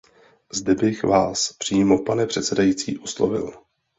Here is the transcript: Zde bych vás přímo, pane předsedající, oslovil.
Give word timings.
Zde 0.53 0.75
bych 0.75 1.03
vás 1.03 1.53
přímo, 1.53 2.03
pane 2.03 2.25
předsedající, 2.25 2.97
oslovil. 2.99 3.53